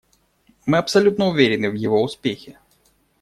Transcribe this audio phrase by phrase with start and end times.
[0.65, 2.57] Мы абсолютно уверены в его успехе.